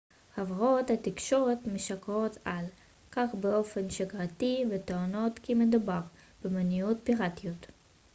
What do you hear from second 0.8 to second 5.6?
התקשורת משקרות על כך באופן שגרתי וטוענות כי